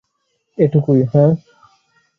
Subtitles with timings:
[0.57, 1.29] এটুকুই, হাহ?